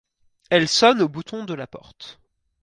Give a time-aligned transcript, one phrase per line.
[0.49, 2.19] Elle sonne au bouton de la porte.